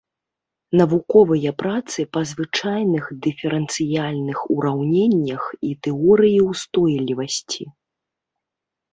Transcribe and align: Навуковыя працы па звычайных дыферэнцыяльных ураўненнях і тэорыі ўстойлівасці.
Навуковыя 0.79 1.49
працы 1.61 1.99
па 2.15 2.21
звычайных 2.29 3.05
дыферэнцыяльных 3.25 4.39
ураўненнях 4.55 5.43
і 5.67 5.71
тэорыі 5.89 6.39
ўстойлівасці. 6.49 7.63